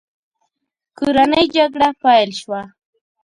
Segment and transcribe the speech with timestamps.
[0.97, 2.61] کورنۍ جګړه پیل شوه.